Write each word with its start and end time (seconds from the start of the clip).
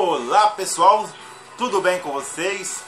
Olá 0.00 0.50
pessoal, 0.50 1.10
tudo 1.56 1.80
bem 1.80 1.98
com 1.98 2.12
vocês? 2.12 2.84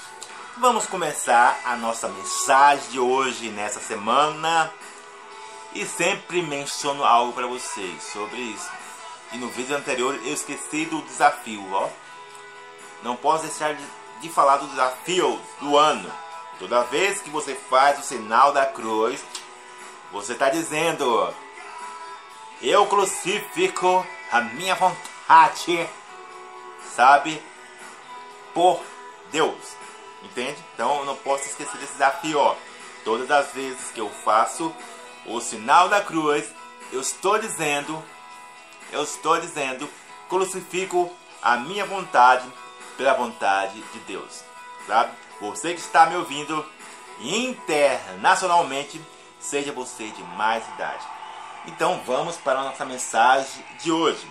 Vamos 0.59 0.87
começar 0.87 1.61
a 1.65 1.75
nossa 1.75 2.09
mensagem 2.09 2.89
de 2.89 3.01
hoje 3.01 3.49
nessa 3.49 3.81
semana 3.81 4.73
e 5.75 5.85
sempre 5.85 6.41
menciono 6.41 7.03
algo 7.03 7.33
para 7.33 7.49
vocês 7.49 8.01
sobre 8.05 8.39
isso. 8.39 8.71
E 9.33 9.39
no 9.39 9.49
vídeo 9.49 9.77
anterior 9.77 10.15
eu 10.25 10.33
esqueci 10.33 10.85
do 10.85 11.03
desafio, 11.03 11.67
ó. 11.73 11.89
Não 13.03 13.17
posso 13.17 13.43
deixar 13.43 13.75
de, 13.75 13.85
de 14.21 14.29
falar 14.29 14.59
do 14.59 14.69
desafio 14.69 15.41
do 15.61 15.77
ano. 15.77 16.09
Toda 16.61 16.85
vez 16.85 17.21
que 17.21 17.29
você 17.29 17.57
faz 17.57 17.99
o 17.99 18.05
sinal 18.05 18.53
da 18.53 18.67
cruz, 18.67 19.21
você 20.13 20.35
está 20.35 20.49
dizendo: 20.49 21.35
Eu 22.63 22.87
crucifico 22.87 24.07
a 24.31 24.43
minha 24.43 24.77
vontade 24.77 25.91
sabe, 26.95 27.43
por 28.55 28.83
Deus. 29.31 29.77
Entende? 30.23 30.59
Então 30.75 30.99
eu 30.99 31.05
não 31.05 31.17
posso 31.17 31.47
esquecer 31.47 31.79
desse 31.79 31.93
desafio. 31.93 32.39
Ó. 32.39 32.57
Todas 33.05 33.31
as 33.31 33.53
vezes 33.53 33.91
que 33.93 34.01
eu 34.01 34.11
faço 34.11 34.75
o 35.27 35.41
sinal 35.41 35.89
da 35.89 36.01
cruz, 36.01 36.47
eu 36.93 37.01
estou 37.01 37.39
dizendo, 37.39 38.03
eu 38.93 39.03
estou 39.03 39.41
dizendo, 39.41 39.89
crucifico 40.29 41.11
a 41.41 41.57
minha 41.57 41.87
vontade 41.87 42.47
pela 42.97 43.15
vontade 43.15 43.81
de 43.81 43.99
Deus. 44.01 44.43
Sabe? 44.87 45.13
Você 45.41 45.73
que 45.73 45.81
está 45.81 46.07
me 46.07 46.17
ouvindo 46.17 46.65
internacionalmente, 47.21 49.01
seja 49.39 49.73
você 49.73 50.09
de 50.09 50.23
mais 50.23 50.67
idade. 50.75 51.07
Então 51.67 52.01
vamos 52.07 52.37
para 52.37 52.61
a 52.61 52.65
nossa 52.65 52.85
mensagem 52.85 53.65
de 53.81 53.91
hoje. 53.91 54.27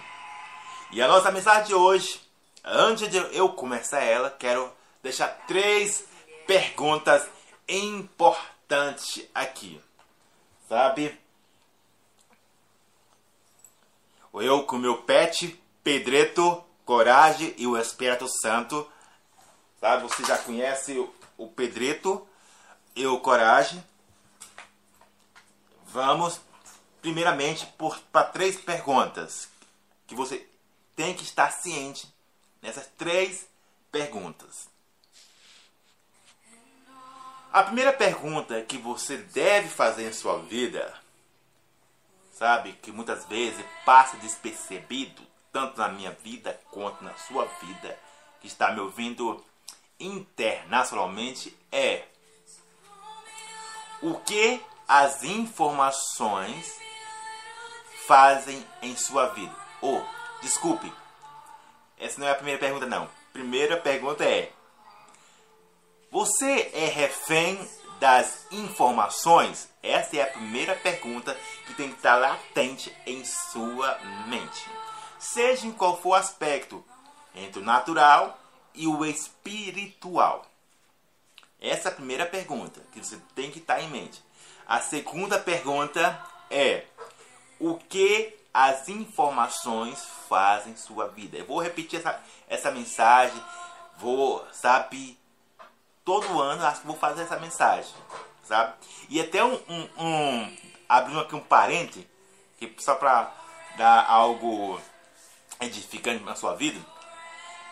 E 0.91 1.01
a 1.01 1.07
nossa 1.07 1.31
mensagem 1.31 1.65
de 1.65 1.73
hoje 1.73 2.19
Antes 2.63 3.09
de 3.09 3.17
eu 3.35 3.49
começar 3.49 4.01
ela, 4.01 4.29
quero 4.29 4.71
deixar 5.01 5.27
três 5.47 6.03
perguntas 6.45 7.27
importantes 7.67 9.27
aqui. 9.33 9.81
Sabe? 10.67 11.17
Eu 14.33 14.63
com 14.63 14.77
meu 14.77 15.01
pet, 15.03 15.59
Pedreto, 15.83 16.63
Coragem 16.85 17.53
e 17.57 17.65
o 17.65 17.77
Espírito 17.77 18.27
Santo. 18.41 18.87
Sabe? 19.79 20.03
Você 20.03 20.23
já 20.25 20.37
conhece 20.37 21.07
o 21.37 21.47
Pedreto 21.47 22.27
e 22.95 23.05
o 23.07 23.19
Coragem. 23.19 23.83
Vamos 25.85 26.39
primeiramente 27.01 27.65
para 28.11 28.25
três 28.25 28.57
perguntas 28.57 29.49
que 30.05 30.13
você 30.13 30.47
tem 30.95 31.15
que 31.15 31.23
estar 31.23 31.51
ciente 31.51 32.07
nessas 32.61 32.87
três 32.97 33.47
perguntas. 33.91 34.67
A 37.51 37.63
primeira 37.63 37.91
pergunta 37.91 38.61
que 38.61 38.77
você 38.77 39.17
deve 39.17 39.69
fazer 39.69 40.07
em 40.07 40.13
sua 40.13 40.37
vida, 40.39 40.93
sabe, 42.33 42.73
que 42.73 42.91
muitas 42.91 43.25
vezes 43.25 43.65
passa 43.83 44.17
despercebido, 44.17 45.21
tanto 45.51 45.79
na 45.79 45.89
minha 45.89 46.11
vida 46.11 46.59
quanto 46.69 47.03
na 47.03 47.15
sua 47.15 47.45
vida, 47.45 47.99
que 48.39 48.47
está 48.47 48.71
me 48.71 48.79
ouvindo 48.79 49.43
internacionalmente, 49.99 51.57
é 51.71 52.05
o 54.01 54.15
que 54.19 54.61
as 54.87 55.23
informações 55.23 56.79
fazem 58.07 58.65
em 58.81 58.95
sua 58.95 59.27
vida? 59.29 59.55
Ou, 59.81 60.07
desculpe, 60.41 60.93
essa 61.99 62.19
não 62.19 62.27
é 62.27 62.31
a 62.31 62.35
primeira 62.35 62.59
pergunta, 62.59 62.85
não. 62.85 63.09
Primeira 63.33 63.77
pergunta 63.77 64.23
é: 64.23 64.51
Você 66.09 66.71
é 66.73 66.85
refém 66.85 67.59
das 67.99 68.47
informações? 68.51 69.69
Essa 69.83 70.17
é 70.17 70.21
a 70.21 70.27
primeira 70.27 70.75
pergunta 70.75 71.37
que 71.67 71.73
tem 71.73 71.89
que 71.89 71.97
estar 71.97 72.15
latente 72.15 72.95
em 73.05 73.23
sua 73.25 73.99
mente. 74.27 74.65
Seja 75.19 75.67
em 75.67 75.73
qual 75.73 76.01
for 76.01 76.09
o 76.09 76.15
aspecto, 76.15 76.83
entre 77.35 77.59
o 77.59 77.65
natural 77.65 78.39
e 78.73 78.87
o 78.87 79.05
espiritual. 79.05 80.45
Essa 81.59 81.89
é 81.89 81.91
a 81.91 81.95
primeira 81.95 82.25
pergunta 82.25 82.81
que 82.93 83.03
você 83.03 83.17
tem 83.35 83.51
que 83.51 83.59
estar 83.59 83.81
em 83.81 83.89
mente. 83.89 84.23
A 84.65 84.79
segunda 84.79 85.37
pergunta 85.37 86.25
é: 86.49 86.85
O 87.59 87.75
que 87.75 88.38
as 88.61 88.89
informações 88.89 90.05
fazem 90.27 90.75
sua 90.75 91.07
vida. 91.07 91.37
Eu 91.37 91.45
vou 91.45 91.61
repetir 91.61 91.97
essa, 91.97 92.21
essa 92.45 92.69
mensagem, 92.69 93.41
vou, 93.97 94.45
sabe, 94.51 95.17
todo 96.03 96.41
ano 96.41 96.65
acho 96.65 96.81
que 96.81 96.87
vou 96.87 96.97
fazer 96.97 97.21
essa 97.21 97.39
mensagem, 97.39 97.93
sabe? 98.43 98.73
E 99.07 99.21
até 99.21 99.41
um, 99.45 99.57
um, 99.69 99.89
um 99.97 100.57
abrindo 100.89 101.21
aqui 101.21 101.35
um 101.35 101.39
parente, 101.39 102.05
que 102.57 102.75
só 102.79 102.95
para 102.95 103.31
dar 103.77 104.05
algo 104.09 104.77
edificante 105.61 106.21
na 106.25 106.35
sua 106.35 106.53
vida, 106.53 106.81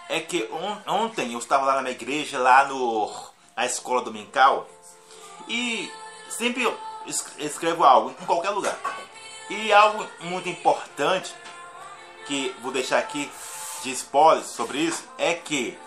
é 0.08 0.22
que 0.22 0.50
on, 0.50 0.94
ontem 1.04 1.34
eu 1.34 1.40
estava 1.40 1.66
lá 1.66 1.76
na 1.76 1.82
minha 1.82 1.96
igreja, 1.96 2.40
lá 2.40 2.66
no, 2.66 3.14
na 3.58 3.66
escola 3.66 4.04
dominical, 4.04 4.70
e 5.50 5.92
sempre 6.30 6.66
escrevo 7.40 7.84
algo 7.84 8.12
em 8.12 8.26
qualquer 8.26 8.52
lugar. 8.52 8.80
E 9.50 9.72
algo 9.72 10.06
muito 10.22 10.50
importante 10.50 11.34
que 12.26 12.54
vou 12.62 12.72
deixar 12.72 13.00
aqui 13.00 13.30
de 13.82 13.92
spoiler 13.92 14.44
sobre 14.44 14.80
isso 14.80 15.08
é 15.18 15.34
que 15.34 15.78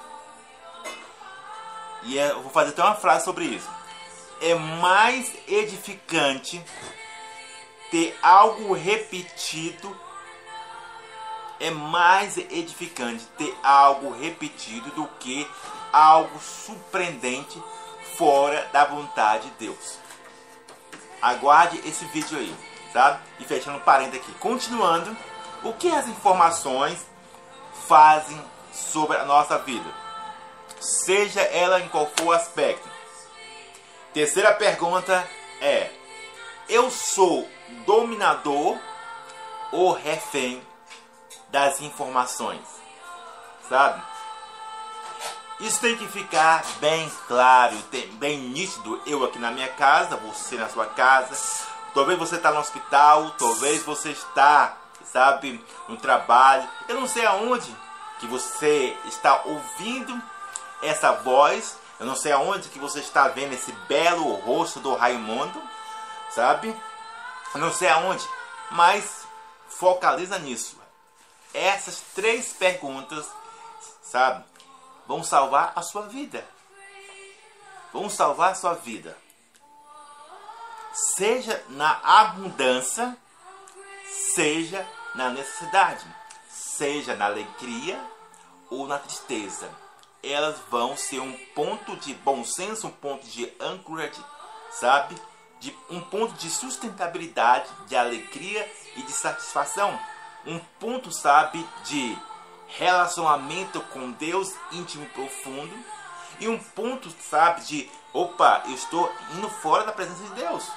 e 2.02 2.18
é, 2.18 2.30
eu 2.30 2.42
vou 2.42 2.50
fazer 2.50 2.70
até 2.70 2.82
uma 2.82 2.94
frase 2.94 3.26
sobre 3.26 3.44
isso. 3.44 3.68
É 4.40 4.54
mais 4.54 5.30
edificante 5.46 6.64
ter 7.90 8.18
algo 8.22 8.72
repetido 8.72 9.94
é 11.58 11.70
mais 11.70 12.38
edificante 12.38 13.22
ter 13.36 13.54
algo 13.62 14.12
repetido 14.12 14.90
do 14.92 15.06
que 15.18 15.46
algo 15.92 16.40
surpreendente 16.40 17.62
fora 18.16 18.66
da 18.72 18.86
vontade 18.86 19.50
de 19.50 19.66
Deus. 19.66 19.98
Aguarde 21.20 21.78
esse 21.86 22.06
vídeo 22.06 22.38
aí 22.38 22.69
sabe? 22.92 23.20
E 23.38 23.44
fechando 23.44 23.80
parênteses 23.80 24.20
aqui. 24.20 24.32
Continuando, 24.38 25.16
o 25.62 25.72
que 25.72 25.90
as 25.90 26.08
informações 26.08 27.06
fazem 27.86 28.40
sobre 28.72 29.16
a 29.16 29.24
nossa 29.24 29.58
vida? 29.58 29.88
Seja 30.80 31.40
ela 31.40 31.80
em 31.80 31.88
qual 31.88 32.10
for 32.16 32.28
o 32.28 32.32
aspecto. 32.32 32.88
Terceira 34.14 34.52
pergunta 34.54 35.28
é: 35.60 35.90
Eu 36.68 36.90
sou 36.90 37.48
dominador 37.84 38.78
ou 39.72 39.92
refém 39.92 40.62
das 41.50 41.80
informações? 41.80 42.66
Sabe? 43.68 44.02
Isso 45.60 45.78
tem 45.80 45.94
que 45.94 46.08
ficar 46.08 46.64
bem 46.80 47.10
claro, 47.28 47.76
bem 48.14 48.38
nítido. 48.38 49.00
Eu 49.06 49.22
aqui 49.24 49.38
na 49.38 49.50
minha 49.50 49.68
casa, 49.68 50.16
você 50.16 50.56
na 50.56 50.70
sua 50.70 50.86
casa, 50.86 51.36
Talvez 51.94 52.18
você 52.18 52.36
está 52.36 52.52
no 52.52 52.60
hospital, 52.60 53.30
talvez 53.32 53.82
você 53.82 54.10
está, 54.10 54.76
sabe, 55.04 55.64
no 55.88 55.96
trabalho. 55.96 56.68
Eu 56.88 57.00
não 57.00 57.08
sei 57.08 57.26
aonde 57.26 57.74
que 58.20 58.26
você 58.26 58.96
está 59.06 59.42
ouvindo 59.44 60.22
essa 60.82 61.12
voz. 61.12 61.76
Eu 61.98 62.06
não 62.06 62.14
sei 62.14 62.32
aonde 62.32 62.68
que 62.68 62.78
você 62.78 63.00
está 63.00 63.28
vendo 63.28 63.54
esse 63.54 63.72
belo 63.88 64.34
rosto 64.36 64.78
do 64.78 64.94
Raimundo, 64.94 65.60
sabe? 66.30 66.74
Eu 67.54 67.60
não 67.60 67.72
sei 67.72 67.88
aonde, 67.88 68.26
mas 68.70 69.26
focaliza 69.68 70.38
nisso. 70.38 70.78
Essas 71.52 72.00
três 72.14 72.52
perguntas, 72.52 73.26
sabe, 74.00 74.44
vão 75.06 75.24
salvar 75.24 75.72
a 75.74 75.82
sua 75.82 76.02
vida. 76.02 76.46
Vão 77.92 78.08
salvar 78.08 78.52
a 78.52 78.54
sua 78.54 78.74
vida 78.74 79.16
seja 80.92 81.62
na 81.68 82.00
abundância, 82.02 83.16
seja 84.34 84.86
na 85.14 85.30
necessidade, 85.30 86.06
seja 86.48 87.14
na 87.14 87.26
alegria 87.26 88.00
ou 88.70 88.86
na 88.86 88.98
tristeza. 88.98 89.68
Elas 90.22 90.58
vão 90.70 90.96
ser 90.96 91.20
um 91.20 91.32
ponto 91.54 91.96
de 91.96 92.14
bom 92.14 92.44
senso, 92.44 92.86
um 92.86 92.90
ponto 92.90 93.26
de 93.26 93.50
ancoragem, 93.60 94.24
sabe? 94.70 95.16
De 95.58 95.76
um 95.88 96.00
ponto 96.00 96.34
de 96.34 96.50
sustentabilidade, 96.50 97.68
de 97.86 97.96
alegria 97.96 98.70
e 98.96 99.02
de 99.02 99.12
satisfação. 99.12 99.98
Um 100.46 100.58
ponto, 100.78 101.10
sabe, 101.10 101.66
de 101.84 102.16
relacionamento 102.68 103.80
com 103.92 104.10
Deus 104.12 104.54
íntimo 104.72 105.04
e 105.04 105.08
profundo. 105.08 105.74
E 106.38 106.48
um 106.48 106.58
ponto, 106.58 107.10
sabe, 107.28 107.62
de 107.62 107.90
opa, 108.12 108.62
eu 108.66 108.74
estou 108.74 109.12
indo 109.36 109.48
fora 109.48 109.84
da 109.84 109.92
presença 109.92 110.22
de 110.22 110.30
Deus. 110.30 110.70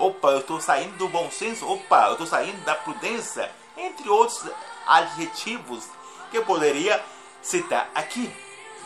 Opa, 0.00 0.28
eu 0.28 0.38
estou 0.38 0.58
saindo 0.60 0.96
do 0.96 1.08
bom 1.08 1.30
senso. 1.30 1.70
Opa, 1.70 2.06
eu 2.06 2.12
estou 2.12 2.26
saindo 2.26 2.58
da 2.64 2.74
prudência. 2.74 3.52
Entre 3.76 4.08
outros 4.08 4.42
adjetivos 4.86 5.84
que 6.30 6.38
eu 6.38 6.44
poderia 6.44 7.04
citar 7.42 7.90
aqui. 7.94 8.32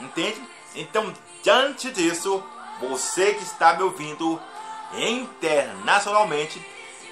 Entende? 0.01 0.43
Então, 0.75 1.15
diante 1.41 1.93
disso, 1.93 2.43
você 2.81 3.33
que 3.33 3.45
está 3.45 3.75
me 3.75 3.85
ouvindo 3.85 4.41
internacionalmente, 4.93 6.61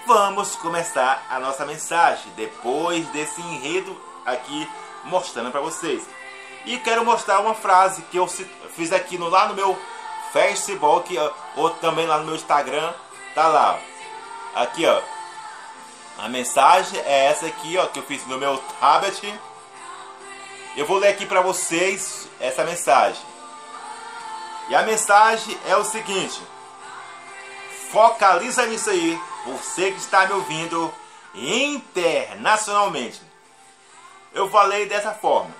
vamos 0.05 0.57
começar 0.57 1.25
a 1.31 1.39
nossa 1.39 1.65
mensagem 1.65 2.33
depois 2.35 3.07
desse 3.09 3.41
enredo 3.41 3.97
aqui 4.27 4.69
mostrando 5.05 5.53
para 5.53 5.61
vocês. 5.61 6.09
E 6.67 6.77
quero 6.79 7.05
mostrar 7.05 7.39
uma 7.39 7.55
frase 7.55 8.03
que 8.03 8.17
eu 8.17 8.27
fiz 8.27 8.93
aqui 8.93 9.17
no, 9.17 9.29
lá 9.29 9.47
no 9.47 9.55
meu 9.55 9.79
Facebook 10.33 11.17
ou 11.57 11.71
também 11.71 12.07
lá 12.07 12.19
no 12.19 12.25
meu 12.25 12.35
Instagram. 12.35 12.93
Tá 13.33 13.47
lá. 13.47 13.79
Aqui, 14.55 14.87
ó. 14.87 15.01
A 16.19 16.29
mensagem 16.29 17.01
é 17.01 17.27
essa 17.27 17.47
aqui, 17.47 17.77
ó, 17.79 17.87
que 17.87 17.99
eu 17.99 18.03
fiz 18.03 18.27
no 18.27 18.39
meu 18.39 18.59
tablet. 18.81 19.41
Eu 20.77 20.87
vou 20.87 20.99
ler 20.99 21.09
aqui 21.09 21.27
para 21.27 21.41
vocês 21.41 22.29
essa 22.39 22.65
mensagem. 22.65 23.23
E 24.69 24.75
a 24.75 24.83
mensagem 24.83 25.59
é 25.67 25.77
o 25.77 25.85
seguinte: 25.85 26.41
Focaliza 27.91 28.67
nisso 28.67 28.91
aí, 28.91 29.21
você 29.45 29.91
que 29.91 29.99
está 29.99 30.27
me 30.27 30.35
ouvindo 30.35 30.93
internacionalmente. 31.35 33.21
Eu 34.33 34.49
falei 34.51 34.87
dessa 34.87 35.13
forma. 35.13 35.55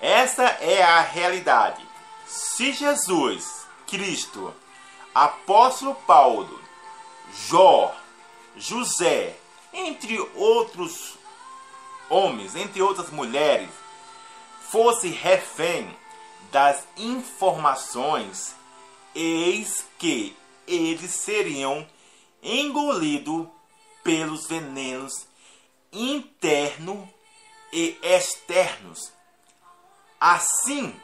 Essa 0.00 0.44
é 0.60 0.82
a 0.82 1.00
realidade. 1.00 1.84
Se 2.26 2.72
Jesus 2.72 3.66
Cristo, 3.86 4.54
apóstolo 5.14 5.94
Paulo, 6.06 6.60
Jó, 7.32 7.94
José, 8.56 9.36
entre 9.72 10.18
outros 10.34 11.18
homens, 12.08 12.54
entre 12.54 12.80
outras 12.82 13.10
mulheres, 13.10 13.70
fosse 14.70 15.08
refém 15.08 15.94
das 16.50 16.86
informações, 16.96 18.54
eis 19.14 19.84
que 19.98 20.36
eles 20.66 21.12
seriam 21.12 21.86
engolidos 22.42 23.46
pelos 24.02 24.46
venenos 24.46 25.26
internos 25.92 27.08
e 27.72 27.98
externos. 28.02 29.12
Assim, 30.20 30.98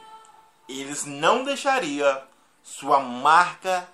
eles 0.67 1.05
não 1.05 1.43
deixariam 1.43 2.21
sua 2.63 2.99
marca 2.99 3.87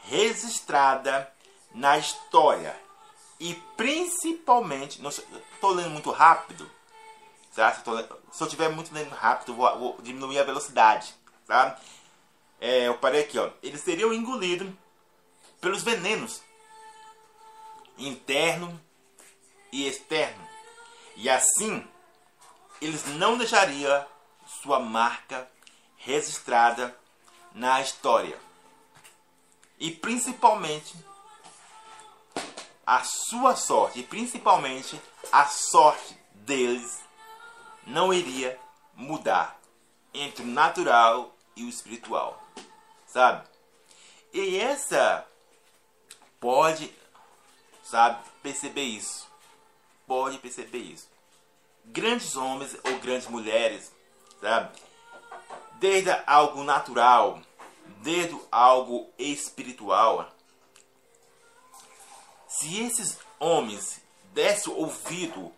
registrada 0.00 1.32
na 1.74 1.98
história 1.98 2.74
e 3.40 3.54
principalmente, 3.76 5.00
estou 5.06 5.70
lendo 5.70 5.90
muito 5.90 6.10
rápido, 6.10 6.68
tá? 7.54 7.72
se, 7.72 7.82
eu 7.88 8.46
estiver 8.46 8.68
muito 8.68 8.92
lendo 8.92 9.10
rápido, 9.10 9.54
vou, 9.54 9.78
vou, 9.78 10.02
diminuir 10.02 10.40
a 10.40 10.44
velocidade, 10.44 11.14
tá? 11.46 11.78
É, 12.60 12.88
eu 12.88 12.98
parei 12.98 13.20
aqui, 13.20 13.38
ó. 13.38 13.50
Eles 13.62 13.80
seriam 13.80 14.12
engolidos 14.12 14.68
pelos 15.60 15.82
venenos 15.82 16.42
interno 17.96 18.80
e 19.70 19.86
externo, 19.86 20.48
e 21.16 21.28
assim 21.28 21.86
eles 22.80 23.04
não 23.06 23.36
deixariam 23.36 24.06
sua 24.62 24.78
marca 24.78 25.48
registrada 25.96 26.96
na 27.52 27.80
história. 27.80 28.38
E 29.78 29.90
principalmente 29.90 30.96
a 32.88 33.04
sua 33.04 33.54
sorte, 33.54 34.00
e 34.00 34.02
principalmente 34.02 34.98
a 35.30 35.44
sorte 35.44 36.18
deles, 36.32 37.04
não 37.86 38.14
iria 38.14 38.58
mudar 38.94 39.60
entre 40.14 40.42
o 40.42 40.46
natural 40.46 41.36
e 41.54 41.64
o 41.64 41.68
espiritual. 41.68 42.42
Sabe? 43.06 43.46
E 44.32 44.58
essa 44.58 45.26
pode, 46.40 46.90
sabe, 47.82 48.24
perceber 48.42 48.84
isso. 48.84 49.28
Pode 50.06 50.38
perceber 50.38 50.78
isso. 50.78 51.10
Grandes 51.84 52.36
homens 52.36 52.74
ou 52.84 52.98
grandes 53.00 53.28
mulheres, 53.28 53.92
sabe? 54.40 54.74
Desde 55.74 56.10
algo 56.26 56.64
natural, 56.64 57.38
desde 58.00 58.40
algo 58.50 59.10
espiritual, 59.18 60.32
se 62.58 62.80
esses 62.82 63.18
homens 63.38 64.00
dessem 64.32 64.72
ouvido 64.72 65.52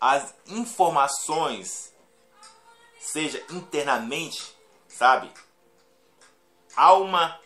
às 0.00 0.34
informações, 0.46 1.92
seja 2.98 3.44
internamente, 3.50 4.56
sabe? 4.88 5.30
Alma 6.74 7.38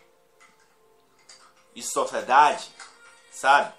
e 1.74 1.82
sociedade, 1.82 2.68
sabe? 3.32 3.74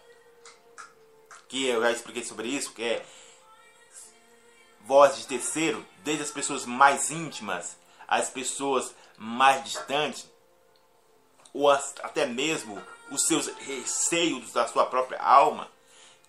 Que 1.47 1.65
eu 1.65 1.81
já 1.81 1.91
expliquei 1.91 2.25
sobre 2.25 2.49
isso, 2.49 2.73
que 2.73 2.83
é 2.83 3.05
voz 4.81 5.17
de 5.17 5.27
terceiro, 5.27 5.85
desde 5.99 6.23
as 6.23 6.31
pessoas 6.31 6.65
mais 6.65 7.09
íntimas 7.09 7.77
às 8.05 8.29
pessoas 8.29 8.93
mais 9.17 9.63
distantes, 9.63 10.29
ou 11.53 11.69
até 11.69 12.25
mesmo 12.25 12.81
os 13.11 13.27
seus 13.27 13.47
receios 13.47 14.53
da 14.53 14.67
sua 14.67 14.85
própria 14.85 15.21
alma, 15.21 15.69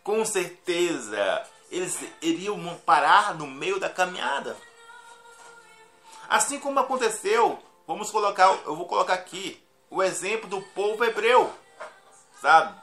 com 0.03 0.25
certeza 0.25 1.47
eles 1.71 1.99
iriam 2.21 2.77
parar 2.85 3.35
no 3.35 3.47
meio 3.47 3.81
da 3.81 3.89
caminhada. 3.89 4.57
Assim 6.29 6.59
como 6.59 6.81
aconteceu, 6.81 7.59
vamos 7.87 8.11
colocar, 8.11 8.49
eu 8.67 8.77
vou 8.77 8.87
colocar 8.87 9.15
aqui 9.15 9.63
o 9.89 10.03
exemplo 10.03 10.49
do 10.49 10.61
povo 10.61 11.05
hebreu, 11.05 11.53
sabe? 12.41 12.79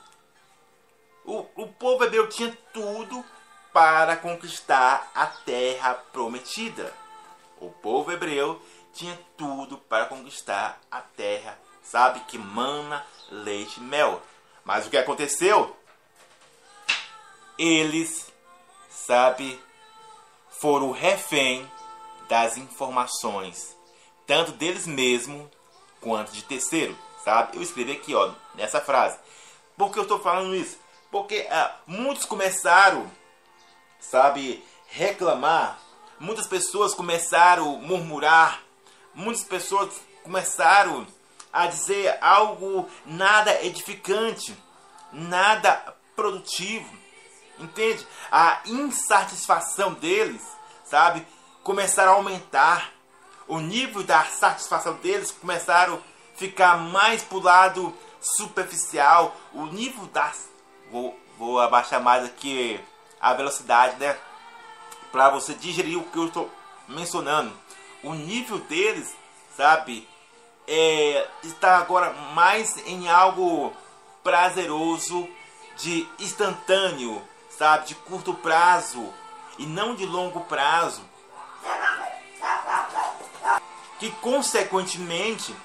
O, 1.26 1.46
o 1.56 1.68
povo 1.68 2.04
hebreu 2.04 2.28
tinha 2.30 2.58
tudo 2.74 3.24
para 3.72 4.16
conquistar 4.16 5.12
a 5.14 5.28
terra 5.28 5.94
prometida. 6.12 6.92
O 7.60 7.70
povo 7.70 8.12
hebreu 8.12 8.60
tinha 8.94 9.20
tudo 9.38 9.78
para 9.78 10.06
conquistar 10.06 10.80
a 10.90 11.02
terra 11.02 11.52
prometida 11.52 11.69
sabe? 11.90 12.20
Que 12.22 12.38
mana 12.38 13.06
leite 13.30 13.80
mel. 13.80 14.22
Mas 14.64 14.86
o 14.86 14.90
que 14.90 14.98
aconteceu? 14.98 15.76
Eles, 17.58 18.32
sabe, 18.90 19.60
foram 20.50 20.92
refém 20.92 21.70
das 22.30 22.58
informações, 22.58 23.76
tanto 24.28 24.52
deles 24.52 24.86
mesmos 24.86 25.50
quanto 26.00 26.32
de 26.32 26.44
terceiro, 26.44 26.96
sabe? 27.24 27.58
Eu 27.58 27.62
escrevi 27.62 27.94
aqui, 27.94 28.14
ó, 28.14 28.32
nessa 28.54 28.80
frase. 28.80 29.18
Por 29.76 29.92
que 29.92 30.00
eu 30.00 30.04
estou 30.04 30.20
falando 30.20 30.56
isso? 30.56 30.78
Porque 31.12 31.48
ah, 31.50 31.76
muitos 31.88 32.26
começaram, 32.26 33.10
sabe, 34.00 34.64
reclamar. 34.88 35.80
Muitas 36.20 36.46
pessoas 36.48 36.94
começaram 36.94 37.78
murmurar. 37.78 38.62
Muitas 39.14 39.44
pessoas 39.44 39.90
começaram 40.24 41.08
a 41.52 41.68
dizer 41.68 42.18
algo 42.22 42.90
nada 43.06 43.64
edificante, 43.64 44.56
nada 45.12 45.96
produtivo. 46.16 46.90
Entende? 47.60 48.06
A 48.32 48.62
insatisfação 48.66 49.94
deles, 49.94 50.42
sabe, 50.86 51.26
começaram 51.64 52.14
a 52.14 52.16
aumentar. 52.16 52.92
O 53.48 53.60
nível 53.60 54.04
da 54.04 54.24
satisfação 54.26 54.94
deles 54.96 55.32
começaram 55.32 55.96
a 55.96 56.38
ficar 56.38 56.78
mais 56.78 57.24
para 57.24 57.38
o 57.38 57.42
lado 57.42 57.98
superficial. 58.22 59.36
O 59.54 59.66
nível 59.66 60.06
da. 60.08 60.32
Vou, 60.92 61.20
vou 61.38 61.60
abaixar 61.60 62.02
mais 62.02 62.26
aqui 62.26 62.80
a 63.20 63.34
velocidade, 63.34 63.98
né? 63.98 64.18
Para 65.12 65.30
você 65.30 65.54
digerir 65.54 65.98
o 65.98 66.04
que 66.04 66.18
eu 66.18 66.28
estou 66.28 66.50
mencionando. 66.88 67.52
O 68.04 68.14
nível 68.14 68.60
deles, 68.60 69.14
sabe, 69.58 70.08
é, 70.72 71.28
está 71.44 71.78
agora 71.80 72.14
mais 72.36 72.78
em 72.86 73.10
algo 73.10 73.74
prazeroso, 74.24 75.28
de 75.78 76.08
instantâneo, 76.20 77.22
sabe, 77.50 77.88
de 77.88 77.96
curto 77.96 78.36
prazo 78.36 79.12
e 79.58 79.66
não 79.66 79.96
de 79.96 80.06
longo 80.06 80.42
prazo. 80.42 81.02
Que 83.98 84.12
consequentemente, 84.22 85.56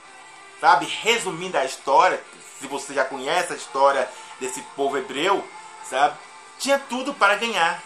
sabe, 0.59 0.87
resumindo 0.87 1.59
a 1.59 1.65
história, 1.67 2.25
se 2.59 2.67
você 2.67 2.95
já 2.95 3.05
conhece 3.05 3.53
a 3.53 3.57
história 3.57 4.11
desse 4.41 4.63
povo 4.75 4.97
hebreu, 4.97 5.47
sabe, 5.89 6.17
tinha 6.59 6.79
tudo 6.79 7.13
para 7.13 7.37
ganhar 7.37 7.83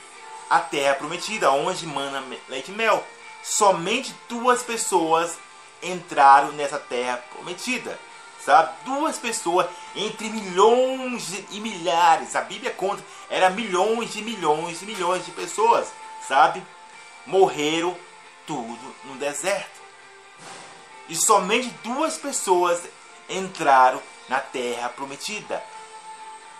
a 0.48 0.60
terra 0.60 0.94
prometida, 0.94 1.50
onde 1.50 1.84
mana 1.84 2.22
leite 2.48 2.70
e 2.70 2.75
mel. 2.75 3.04
Somente 3.42 4.14
duas 4.28 4.62
pessoas 4.62 5.37
entraram 5.82 6.52
nessa 6.52 6.78
terra 6.78 7.23
prometida. 7.32 7.99
Sabe? 8.44 8.73
Duas 8.85 9.18
pessoas 9.18 9.66
entre 9.94 10.30
milhões 10.30 11.44
e 11.50 11.61
milhares. 11.61 12.35
A 12.35 12.40
Bíblia 12.40 12.70
conta, 12.70 13.04
era 13.28 13.50
milhões 13.50 14.14
e 14.16 14.23
milhões 14.23 14.80
e 14.80 14.87
milhões 14.87 15.25
de 15.25 15.32
pessoas, 15.32 15.92
sabe? 16.26 16.62
Morreram 17.26 17.94
tudo 18.47 18.94
no 19.04 19.16
deserto. 19.16 19.78
E 21.08 21.16
somente 21.16 21.68
duas 21.82 22.16
pessoas 22.16 22.82
entraram 23.28 24.00
na 24.28 24.40
terra 24.40 24.88
prometida. 24.88 25.62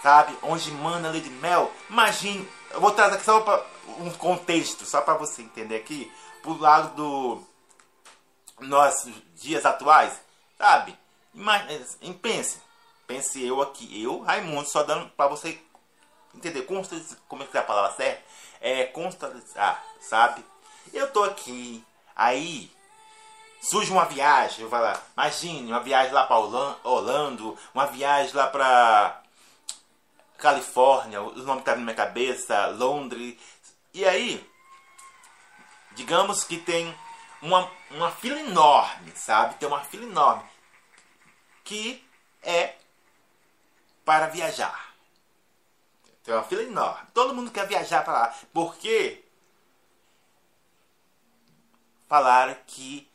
Sabe? 0.02 0.37
Onde 0.42 0.70
manda 0.70 1.10
lei 1.10 1.20
de 1.20 1.30
mel. 1.30 1.72
Imagine, 1.88 2.46
eu 2.70 2.80
vou 2.80 2.90
trazer 2.90 3.16
aqui 3.16 3.25
só 3.25 3.66
um 3.98 4.10
contexto, 4.10 4.84
só 4.84 5.00
para 5.00 5.14
você 5.14 5.42
entender 5.42 5.76
aqui, 5.76 6.12
pro 6.42 6.58
lado 6.58 6.94
do 6.94 7.42
nossos 8.60 9.12
dias 9.36 9.64
atuais, 9.64 10.20
sabe? 10.56 10.96
Imagine, 11.34 12.14
pense, 12.14 12.60
pense 13.06 13.44
eu 13.44 13.62
aqui, 13.62 14.02
eu, 14.02 14.20
Raimundo, 14.20 14.68
só 14.68 14.82
dando 14.82 15.08
para 15.10 15.28
você 15.28 15.60
entender. 16.34 16.62
Como, 16.62 16.80
é 17.42 17.46
que 17.46 17.56
é 17.56 17.60
a 17.60 17.64
palavra 17.64 17.96
certa, 17.96 18.22
é 18.60 18.84
constatizar, 18.84 19.82
sabe? 20.00 20.44
Eu 20.92 21.10
tô 21.12 21.22
aqui, 21.24 21.84
aí 22.16 22.70
surge 23.60 23.90
uma 23.90 24.04
viagem, 24.04 24.62
eu 24.62 24.68
vou 24.68 24.78
lá, 24.78 25.00
imagine 25.14 25.70
uma 25.70 25.80
viagem 25.80 26.12
lá 26.12 26.24
para 26.24 26.38
Orlando, 26.84 27.56
uma 27.74 27.86
viagem 27.86 28.34
lá 28.34 28.46
para 28.46 29.20
Califórnia, 30.38 31.20
os 31.20 31.44
nomes 31.44 31.60
estão 31.60 31.74
tá 31.74 31.76
na 31.76 31.82
minha 31.82 31.94
cabeça, 31.94 32.66
Londres, 32.68 33.36
e 33.92 34.04
aí, 34.04 34.48
digamos 35.92 36.44
que 36.44 36.56
tem 36.56 36.94
uma, 37.42 37.71
uma 37.90 38.11
fila 38.11 38.40
enorme, 38.40 39.12
sabe? 39.14 39.54
Tem 39.57 39.68
uma 39.68 39.85
fila 39.85 40.04
enorme 40.04 40.49
que 41.64 42.02
é 42.42 42.76
para 44.04 44.26
viajar. 44.28 44.95
Tem 46.25 46.35
uma 46.35 46.45
fila 46.45 46.62
enorme. 46.62 47.09
Todo 47.12 47.35
mundo 47.35 47.50
quer 47.50 47.66
viajar 47.66 48.02
para 48.04 48.12
lá. 48.12 48.38
Porque 48.52 49.23
falaram 52.09 52.57
que 52.66 53.11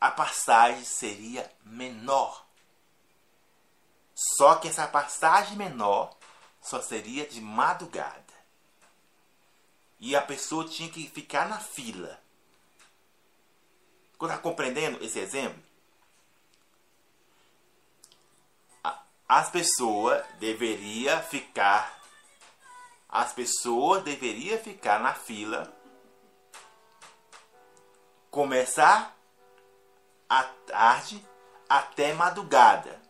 a 0.00 0.10
passagem 0.10 0.84
seria 0.84 1.50
menor. 1.64 2.46
Só 4.14 4.54
que 4.56 4.68
essa 4.68 4.86
passagem 4.86 5.56
menor 5.56 6.16
só 6.60 6.80
seria 6.80 7.26
de 7.26 7.40
madrugada. 7.40 8.34
E 9.98 10.14
a 10.14 10.22
pessoa 10.22 10.66
tinha 10.68 10.88
que 10.88 11.08
ficar 11.08 11.48
na 11.48 11.58
fila. 11.58 12.20
Está 14.20 14.38
compreendendo 14.38 15.02
esse 15.04 15.18
exemplo? 15.18 15.62
As 19.28 19.48
pessoas 19.48 20.24
deveriam 20.38 21.22
ficar 21.22 22.00
as 23.10 23.32
pessoas 23.32 24.04
deveriam 24.04 24.56
ficar 24.58 25.00
na 25.00 25.12
fila, 25.12 25.72
começar 28.30 29.16
à 30.28 30.44
tarde 30.44 31.26
até 31.68 32.12
madrugada. 32.12 33.00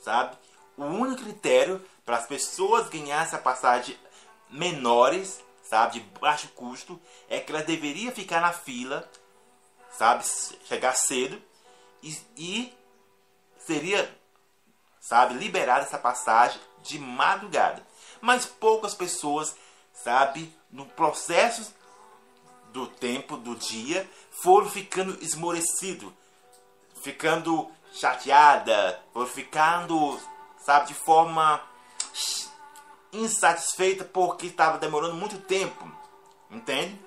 Sabe? 0.00 0.38
O 0.76 0.84
único 0.84 1.22
critério 1.22 1.84
para 2.04 2.18
as 2.18 2.26
pessoas 2.26 2.88
ganharem 2.88 3.24
essa 3.24 3.38
passagem 3.38 3.98
menores, 4.48 5.42
sabe, 5.72 6.00
de 6.00 6.20
baixo 6.20 6.48
custo, 6.48 7.00
é 7.30 7.40
que 7.40 7.50
elas 7.50 7.64
deveriam 7.64 8.12
ficar 8.12 8.42
na 8.42 8.52
fila, 8.52 9.10
sabe, 9.90 10.22
chegar 10.68 10.94
cedo 10.94 11.40
e, 12.02 12.14
e 12.36 12.78
seria, 13.58 14.14
sabe, 15.00 15.32
liberada 15.32 15.86
essa 15.86 15.96
passagem 15.96 16.60
de 16.82 16.98
madrugada. 16.98 17.82
Mas 18.20 18.44
poucas 18.44 18.94
pessoas, 18.94 19.56
sabe, 19.94 20.54
no 20.70 20.84
processo 20.84 21.74
do 22.70 22.86
tempo, 22.86 23.38
do 23.38 23.56
dia, 23.56 24.06
foram 24.42 24.68
ficando 24.68 25.24
esmorecido, 25.24 26.14
ficando 27.02 27.72
chateada, 27.94 29.02
foram 29.10 29.26
ficando, 29.26 30.20
sabe, 30.58 30.88
de 30.88 30.94
forma 30.94 31.62
insatisfeita 33.12 34.04
porque 34.04 34.46
estava 34.46 34.78
demorando 34.78 35.14
muito 35.14 35.38
tempo, 35.38 35.90
entende? 36.50 36.98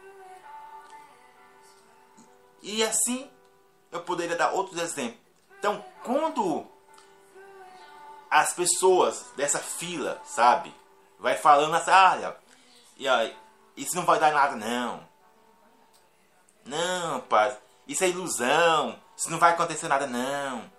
E 2.62 2.83
assim 2.83 3.29
eu 3.91 4.01
poderia 4.01 4.35
dar 4.35 4.51
outros 4.51 4.79
exemplos. 4.79 5.19
Então, 5.57 5.83
quando 6.03 6.67
as 8.29 8.53
pessoas 8.53 9.25
dessa 9.35 9.59
fila, 9.59 10.21
sabe? 10.25 10.74
Vai 11.19 11.35
falando 11.38 11.74
assim, 11.75 11.91
olha, 11.91 12.38
e 12.97 13.07
aí, 13.07 13.35
isso 13.75 13.95
não 13.95 14.05
vai 14.05 14.19
dar 14.19 14.33
nada 14.33 14.55
não. 14.55 15.07
Não, 16.65 17.21
pai, 17.21 17.57
isso 17.88 18.03
é 18.03 18.09
ilusão. 18.09 19.00
Isso 19.15 19.31
não 19.31 19.39
vai 19.39 19.53
acontecer 19.53 19.88
nada 19.88 20.05
não. 20.07 20.69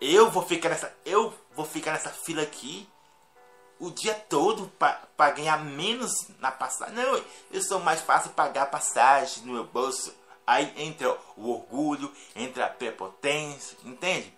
Eu 0.00 0.30
vou 0.30 0.42
ficar 0.42 0.70
nessa, 0.70 0.94
eu 1.04 1.34
vou 1.52 1.66
ficar 1.66 1.92
nessa 1.92 2.10
fila 2.10 2.42
aqui 2.42 2.88
o 3.78 3.90
dia 3.90 4.14
todo 4.14 4.70
para 4.78 5.30
ganhar 5.30 5.58
menos 5.64 6.28
na 6.38 6.50
passagem. 6.50 6.94
Não, 6.94 7.22
eu 7.50 7.62
sou 7.62 7.80
mais 7.80 8.00
fácil 8.00 8.30
pagar 8.30 8.66
passagem 8.66 9.44
no 9.44 9.54
meu 9.54 9.64
bolso. 9.64 10.14
Aí 10.46 10.72
entra 10.76 11.18
o 11.36 11.50
orgulho, 11.50 12.12
entra 12.36 12.66
a 12.66 12.70
prepotência, 12.70 13.76
entende? 13.82 14.32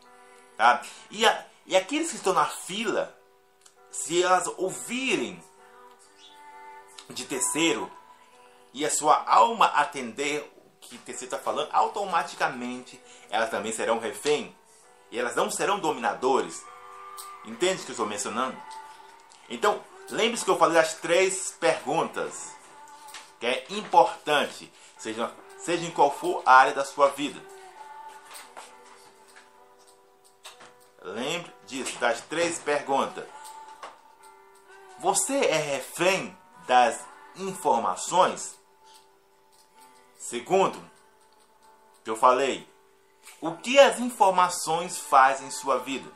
Tá? 0.57 0.83
E, 1.11 1.27
a, 1.27 1.47
e 1.67 1.77
aqueles 1.77 2.11
que 2.11 2.17
estão 2.17 2.33
na 2.33 2.47
fila, 2.47 3.15
se 3.91 4.23
elas 4.23 4.47
ouvirem 4.57 5.43
de 7.11 7.25
terceiro 7.25 7.91
e 8.73 8.85
a 8.85 8.91
sua 8.91 9.25
alma 9.29 9.67
atender 9.67 10.41
o 10.57 10.81
que 10.81 10.97
o 10.97 11.01
terceiro 11.01 11.35
está 11.35 11.39
falando, 11.39 11.69
automaticamente 11.73 13.01
elas 13.29 13.51
também 13.51 13.73
serão 13.73 13.99
refém 13.99 14.55
e 15.11 15.19
elas 15.19 15.35
não 15.35 15.51
serão 15.51 15.79
dominadores. 15.79 16.65
Entende 17.45 17.83
o 17.83 17.85
que 17.85 17.91
eu 17.91 17.95
estou 17.95 18.07
mencionando? 18.07 18.57
Então, 19.49 19.83
lembre-se 20.11 20.45
que 20.45 20.51
eu 20.51 20.59
falei 20.59 20.75
das 20.75 20.95
três 20.95 21.53
perguntas, 21.53 22.51
que 23.39 23.47
é 23.47 23.67
importante, 23.71 24.73
seja, 24.99 25.33
seja 25.59 25.85
em 25.85 25.91
qual 25.91 26.11
for 26.11 26.43
a 26.45 26.53
área 26.53 26.75
da 26.75 26.85
sua 26.85 27.09
vida. 27.09 27.41
Lembre 31.03 31.53
disso, 31.67 31.97
das 31.99 32.21
três 32.23 32.59
perguntas. 32.59 33.25
Você 34.99 35.37
é 35.37 35.57
refém 35.57 36.37
das 36.67 37.05
informações? 37.37 38.59
Segundo, 40.19 40.79
que 42.03 42.11
eu 42.11 42.17
falei, 42.17 42.69
o 43.41 43.53
que 43.53 43.79
as 43.79 44.01
informações 44.01 44.99
fazem 44.99 45.47
em 45.47 45.51
sua 45.51 45.79
vida? 45.79 46.11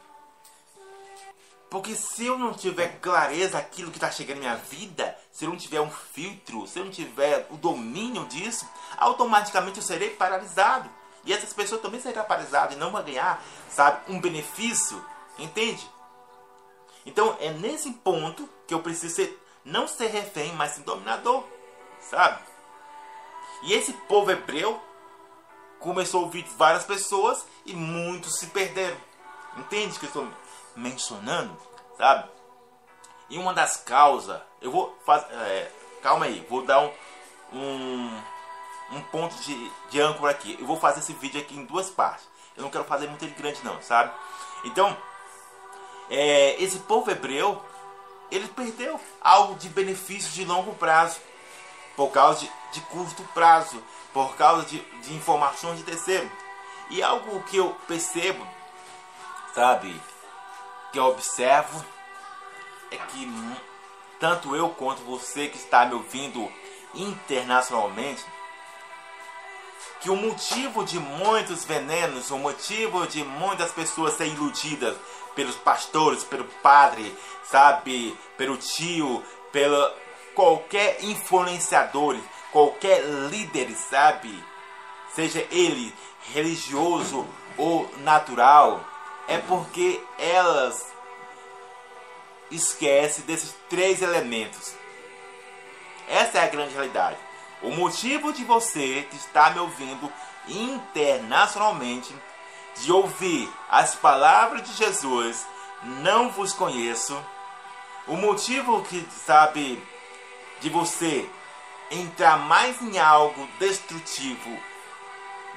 Porque 1.70 1.94
se 1.94 2.26
eu 2.26 2.36
não 2.36 2.52
tiver 2.52 2.98
clareza 3.00 3.56
aquilo 3.56 3.92
que 3.92 3.96
está 3.96 4.10
chegando 4.10 4.38
em 4.38 4.40
minha 4.40 4.56
vida, 4.56 5.16
se 5.30 5.44
eu 5.44 5.50
não 5.50 5.56
tiver 5.56 5.80
um 5.80 5.90
filtro, 5.90 6.66
se 6.66 6.80
eu 6.80 6.84
não 6.84 6.90
tiver 6.90 7.46
o 7.48 7.56
domínio 7.56 8.26
disso, 8.26 8.68
automaticamente 8.98 9.78
eu 9.78 9.82
serei 9.82 10.10
paralisado. 10.10 10.90
E 11.24 11.32
essas 11.32 11.52
pessoas 11.52 11.80
também 11.80 12.00
serão 12.00 12.24
paralisadas 12.24 12.74
e 12.74 12.78
não 12.78 12.90
vão 12.90 13.04
ganhar, 13.04 13.40
sabe, 13.70 14.12
um 14.12 14.20
benefício. 14.20 15.02
Entende? 15.38 15.88
Então 17.06 17.36
é 17.40 17.50
nesse 17.50 17.92
ponto 17.92 18.48
que 18.66 18.74
eu 18.74 18.80
preciso 18.80 19.14
ser, 19.14 19.46
não 19.64 19.86
ser 19.86 20.08
refém, 20.08 20.52
mas 20.54 20.72
ser 20.72 20.82
dominador. 20.82 21.44
Sabe? 22.00 22.40
E 23.62 23.74
esse 23.74 23.92
povo 23.92 24.32
hebreu 24.32 24.82
começou 25.78 26.22
a 26.22 26.24
ouvir 26.24 26.44
várias 26.56 26.84
pessoas 26.84 27.46
e 27.64 27.74
muitos 27.74 28.38
se 28.40 28.48
perderam. 28.48 28.96
Entende 29.56 29.98
que 29.98 30.06
eu 30.06 30.08
estou 30.08 30.28
mencionando? 30.76 31.56
Sabe? 31.96 32.28
E 33.28 33.38
uma 33.38 33.54
das 33.54 33.76
causas, 33.76 34.40
eu 34.60 34.70
vou 34.70 34.96
fazer. 35.04 35.32
É, 35.32 35.72
calma 36.02 36.26
aí, 36.26 36.44
vou 36.48 36.64
dar 36.64 36.80
um, 36.80 36.92
um 37.52 38.22
um 38.90 39.00
ponto 39.02 39.34
de, 39.36 39.72
de 39.90 40.00
âncora 40.00 40.32
aqui. 40.32 40.56
Eu 40.58 40.66
vou 40.66 40.76
fazer 40.76 41.00
esse 41.00 41.12
vídeo 41.12 41.40
aqui 41.40 41.56
em 41.56 41.64
duas 41.64 41.90
partes. 41.90 42.28
Eu 42.56 42.62
não 42.62 42.70
quero 42.70 42.84
fazer 42.84 43.08
muito 43.08 43.24
ele 43.24 43.34
grande 43.34 43.64
não, 43.64 43.80
sabe? 43.80 44.12
Então, 44.64 44.96
é, 46.10 46.60
esse 46.62 46.80
povo 46.80 47.10
hebreu, 47.10 47.62
ele 48.30 48.48
perdeu 48.48 49.00
algo 49.20 49.54
de 49.54 49.68
benefício 49.68 50.30
de 50.32 50.44
longo 50.44 50.74
prazo. 50.74 51.20
Por 51.96 52.10
causa 52.10 52.40
de, 52.40 52.52
de 52.72 52.80
curto 52.82 53.22
prazo. 53.34 53.82
Por 54.12 54.34
causa 54.36 54.66
de, 54.66 54.80
de 55.02 55.14
informações 55.14 55.78
de 55.78 55.84
terceiro. 55.84 56.30
E 56.90 57.02
algo 57.02 57.40
que 57.44 57.56
eu 57.56 57.76
percebo, 57.86 58.44
sabe? 59.54 60.00
Que 60.92 60.98
eu 60.98 61.04
observo 61.04 61.84
é 62.90 62.96
que 62.96 63.32
tanto 64.18 64.54
eu 64.56 64.70
quanto 64.70 65.02
você 65.02 65.48
que 65.48 65.56
está 65.56 65.86
me 65.86 65.94
ouvindo 65.94 66.50
internacionalmente 66.94 68.24
que 70.00 70.10
o 70.10 70.16
motivo 70.16 70.82
de 70.82 70.98
muitos 70.98 71.64
venenos, 71.64 72.30
o 72.30 72.38
motivo 72.38 73.06
de 73.06 73.22
muitas 73.22 73.70
pessoas 73.70 74.14
serem 74.14 74.32
iludidas 74.32 74.96
pelos 75.34 75.56
pastores, 75.56 76.24
pelo 76.24 76.44
padre, 76.62 77.14
sabe, 77.44 78.16
pelo 78.36 78.56
tio, 78.56 79.22
pela 79.52 79.94
qualquer 80.34 81.04
influenciador, 81.04 82.16
qualquer 82.50 83.04
líder, 83.30 83.70
sabe? 83.76 84.42
Seja 85.14 85.46
ele 85.50 85.94
religioso 86.32 87.26
ou 87.58 87.90
natural, 87.98 88.82
é 89.30 89.38
porque 89.38 90.02
elas 90.18 90.92
esquecem 92.50 93.24
desses 93.24 93.54
três 93.68 94.02
elementos. 94.02 94.74
Essa 96.08 96.38
é 96.38 96.44
a 96.44 96.48
grande 96.48 96.74
realidade. 96.74 97.16
O 97.62 97.70
motivo 97.70 98.32
de 98.32 98.44
você 98.44 99.06
estar 99.12 99.54
me 99.54 99.60
ouvindo 99.60 100.12
internacionalmente, 100.48 102.12
de 102.82 102.90
ouvir 102.90 103.48
as 103.70 103.94
palavras 103.94 104.68
de 104.68 104.72
Jesus, 104.72 105.46
não 106.02 106.30
vos 106.30 106.52
conheço. 106.52 107.16
O 108.08 108.16
motivo 108.16 108.82
que 108.82 109.06
sabe 109.24 109.80
de 110.60 110.68
você 110.68 111.30
entrar 111.88 112.36
mais 112.36 112.82
em 112.82 112.98
algo 112.98 113.48
destrutivo 113.60 114.58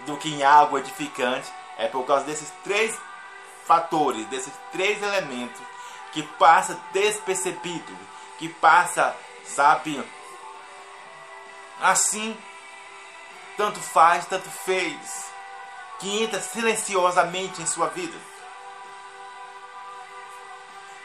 do 0.06 0.15
que 0.18 0.30
em 0.30 0.44
algo 0.44 0.77
edificante 0.77 1.51
é 1.75 1.88
por 1.88 2.06
causa 2.06 2.25
desses 2.25 2.53
três 2.63 2.96
fatores, 3.65 4.25
desses 4.27 4.53
três 4.72 5.01
elementos 5.01 5.62
que 6.12 6.24
passa 6.24 6.79
despercebido, 6.91 7.98
que 8.38 8.48
passa, 8.50 9.15
sabe, 9.46 10.03
assim, 11.82 12.38
tanto 13.58 13.79
faz, 13.79 14.25
tanto 14.25 14.50
fez, 14.50 15.32
que 16.00 16.24
entra 16.24 16.39
silenciosamente 16.41 17.62
em 17.62 17.65
sua 17.65 17.88
vida. 17.88 18.17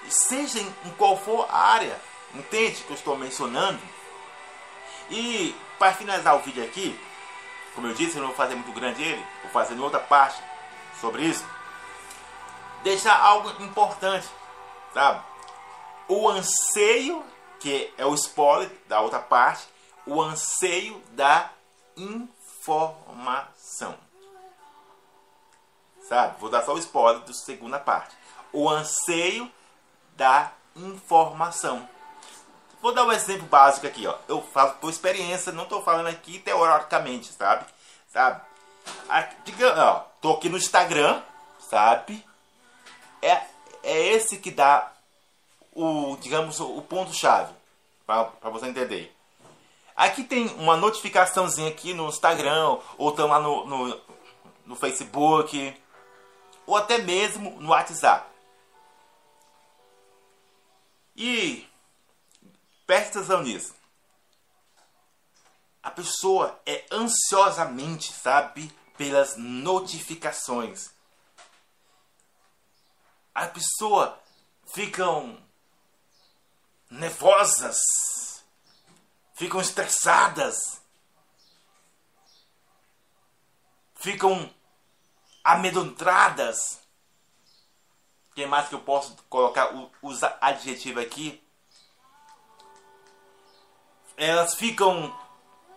Seja 0.08 0.58
em 0.60 0.90
qual 0.96 1.16
for 1.18 1.46
a 1.50 1.58
área, 1.58 2.00
entende 2.34 2.82
que 2.82 2.90
eu 2.90 2.96
estou 2.96 3.16
mencionando? 3.16 3.80
E 5.10 5.54
para 5.78 5.94
finalizar 5.94 6.34
o 6.36 6.40
vídeo 6.40 6.64
aqui, 6.64 6.98
como 7.74 7.86
eu 7.86 7.94
disse, 7.94 8.16
eu 8.16 8.22
não 8.22 8.28
vou 8.28 8.36
fazer 8.36 8.54
muito 8.54 8.72
grande 8.72 9.02
ele, 9.02 9.24
vou 9.42 9.52
fazer 9.52 9.78
outra 9.78 10.00
parte 10.00 10.42
sobre 11.00 11.22
isso. 11.24 11.44
Deixar 12.88 13.20
algo 13.20 13.50
importante, 13.62 14.26
sabe? 14.94 15.22
O 16.08 16.26
anseio, 16.26 17.22
que 17.60 17.92
é 17.98 18.06
o 18.06 18.14
spoiler 18.14 18.70
da 18.86 19.02
outra 19.02 19.18
parte, 19.18 19.68
o 20.06 20.22
anseio 20.22 20.98
da 21.10 21.50
informação. 21.94 23.94
Sabe? 26.08 26.40
Vou 26.40 26.48
dar 26.48 26.64
só 26.64 26.72
o 26.72 26.78
spoiler 26.78 27.20
da 27.20 27.34
segunda 27.34 27.78
parte. 27.78 28.16
O 28.54 28.66
anseio 28.70 29.52
da 30.16 30.50
informação. 30.74 31.86
Vou 32.80 32.94
dar 32.94 33.04
um 33.04 33.12
exemplo 33.12 33.46
básico 33.48 33.86
aqui, 33.86 34.06
ó. 34.06 34.16
Eu 34.26 34.40
falo 34.40 34.76
por 34.76 34.88
experiência, 34.88 35.52
não 35.52 35.64
estou 35.64 35.82
falando 35.82 36.06
aqui 36.06 36.38
teoricamente, 36.38 37.34
sabe? 37.34 37.66
Sabe? 38.10 38.40
Diga, 39.44 39.74
ó, 39.76 39.98
tô 40.22 40.32
aqui 40.32 40.48
no 40.48 40.56
Instagram, 40.56 41.22
sabe? 41.58 42.26
É, 43.22 43.42
é 43.82 44.08
esse 44.08 44.38
que 44.38 44.50
dá 44.50 44.92
o, 45.72 46.16
digamos, 46.20 46.60
o 46.60 46.82
ponto 46.82 47.12
chave 47.12 47.52
para 48.06 48.50
você 48.50 48.66
entender. 48.66 49.14
Aqui 49.94 50.24
tem 50.24 50.46
uma 50.54 50.76
notificaçãozinha 50.76 51.68
aqui 51.68 51.92
no 51.92 52.08
Instagram, 52.08 52.78
ou 52.96 53.10
estão 53.10 53.26
lá 53.26 53.40
no, 53.40 53.66
no, 53.66 54.00
no 54.64 54.76
Facebook, 54.76 55.76
ou 56.66 56.76
até 56.76 56.98
mesmo 56.98 57.60
no 57.60 57.70
WhatsApp. 57.70 58.26
E 61.16 61.68
Preste 62.88 63.18
atenção 63.18 63.42
nisso. 63.42 63.74
A 65.82 65.90
pessoa 65.90 66.58
é 66.64 66.86
ansiosamente, 66.90 68.10
sabe, 68.10 68.72
pelas 68.96 69.36
notificações. 69.36 70.90
A 73.38 73.46
pessoa 73.46 74.18
ficam 74.66 75.40
nervosas, 76.90 77.78
ficam 79.34 79.60
estressadas, 79.60 80.82
ficam 83.94 84.52
amedrontadas. 85.44 86.80
Quem 88.34 88.46
mais 88.46 88.68
que 88.68 88.74
eu 88.74 88.80
posso 88.80 89.16
colocar 89.28 89.72
os 90.02 90.22
adjetivos 90.40 91.04
aqui? 91.04 91.40
elas 94.18 94.56
ficam 94.56 95.16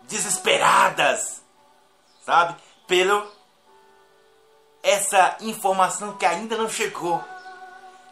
desesperadas, 0.02 1.43
sabe? 2.26 2.60
Pelo 2.88 3.32
essa 4.82 5.38
informação 5.41 6.17
que 6.17 6.26
ainda 6.26 6.58
não 6.58 6.67
chegou, 6.67 7.24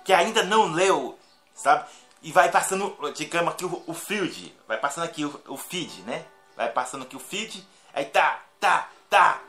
que 0.10 0.14
ainda 0.14 0.42
não 0.42 0.72
leu, 0.72 1.20
sabe? 1.54 1.88
E 2.24 2.32
vai 2.32 2.50
passando, 2.50 2.98
digamos 3.14 3.54
aqui 3.54 3.64
o, 3.64 3.84
o 3.86 3.94
feed, 3.94 4.56
vai 4.68 4.76
passando 4.76 5.04
aqui 5.04 5.24
o, 5.24 5.42
o 5.48 5.56
feed, 5.56 6.02
né? 6.02 6.26
Vai 6.56 6.72
passando 6.72 7.04
aqui 7.04 7.16
o 7.16 7.20
feed, 7.20 7.64
aí 7.94 8.06
tá, 8.06 8.42
tá, 8.60 8.90
tá. 9.08 9.40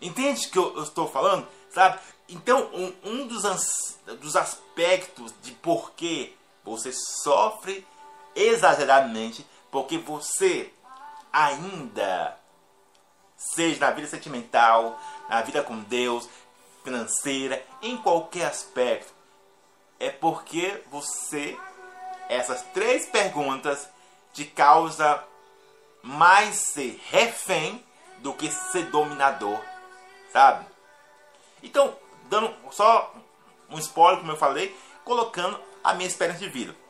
Entende 0.00 0.46
que 0.46 0.56
eu, 0.56 0.72
eu, 0.76 0.84
estou 0.84 1.08
falando? 1.08 1.48
Sabe? 1.68 1.98
Então, 2.28 2.70
um, 2.72 2.94
um 3.02 3.26
dos, 3.26 3.42
dos 4.20 4.36
aspectos 4.36 5.34
de 5.42 5.50
por 5.50 5.90
que 5.90 6.36
você 6.62 6.92
sofre 6.92 7.84
exageradamente, 8.36 9.44
porque 9.68 9.98
você 9.98 10.72
ainda, 11.32 12.38
seja 13.36 13.80
na 13.80 13.90
vida 13.90 14.06
sentimental, 14.06 14.96
na 15.28 15.42
vida 15.42 15.60
com 15.60 15.80
Deus, 15.80 16.28
financeira, 16.84 17.64
em 17.82 17.96
qualquer 17.96 18.46
aspecto, 18.46 19.12
é 19.98 20.10
porque 20.10 20.82
você, 20.90 21.58
essas 22.28 22.62
três 22.74 23.06
perguntas, 23.06 23.88
te 24.32 24.44
causa 24.44 25.24
mais 26.02 26.56
ser 26.56 27.00
refém 27.10 27.84
do 28.18 28.32
que 28.34 28.50
ser 28.50 28.84
dominador, 28.90 29.60
sabe? 30.32 30.66
Então, 31.62 31.96
dando 32.28 32.54
só 32.70 33.12
um 33.70 33.78
spoiler, 33.78 34.20
como 34.20 34.32
eu 34.32 34.36
falei, 34.36 34.76
colocando 35.04 35.58
a 35.82 35.94
minha 35.94 36.06
experiência 36.06 36.46
de 36.46 36.52
vida 36.52 36.83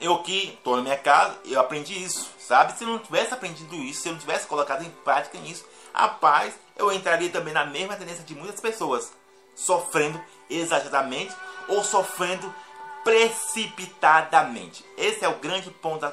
eu 0.00 0.22
que 0.22 0.54
estou 0.54 0.76
na 0.76 0.82
minha 0.82 0.96
casa, 0.96 1.38
eu 1.44 1.60
aprendi 1.60 2.02
isso, 2.02 2.30
sabe? 2.38 2.72
Se 2.72 2.84
eu 2.84 2.88
não 2.88 2.98
tivesse 2.98 3.34
aprendido 3.34 3.74
isso, 3.76 4.00
se 4.00 4.08
eu 4.08 4.12
não 4.12 4.20
tivesse 4.20 4.46
colocado 4.46 4.82
em 4.82 4.90
prática 5.04 5.36
isso, 5.38 5.64
rapaz, 5.92 6.54
eu 6.76 6.90
entraria 6.90 7.28
também 7.28 7.52
na 7.52 7.66
mesma 7.66 7.96
tendência 7.96 8.24
de 8.24 8.34
muitas 8.34 8.60
pessoas, 8.60 9.12
sofrendo 9.54 10.20
exageradamente 10.48 11.34
ou 11.68 11.84
sofrendo 11.84 12.52
precipitadamente. 13.04 14.84
Esse 14.96 15.24
é 15.24 15.28
o 15.28 15.38
grande 15.38 15.70
ponto, 15.70 16.10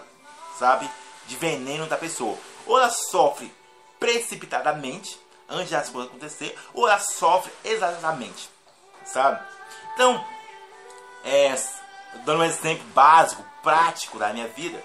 sabe, 0.60 0.89
de 1.28 1.36
veneno 1.38 1.88
da 1.88 1.97
pessoa. 1.97 2.38
Ou 2.65 2.78
ela 2.78 2.89
sofre 2.89 3.52
precipitadamente, 4.00 5.19
antes 5.47 5.71
das 5.71 5.89
coisas 5.89 6.10
acontecer, 6.12 6.58
ou 6.73 6.88
ela 6.88 7.00
sofre 7.00 7.52
exageradamente, 7.63 8.50
sabe? 9.06 9.41
Então, 9.93 10.23
é, 11.23 11.56
dando 12.26 12.42
um 12.42 12.46
exemplo 12.46 12.86
básico, 12.94 13.44
prático 13.62 14.18
da 14.18 14.34
minha 14.34 14.48
vida, 14.48 14.84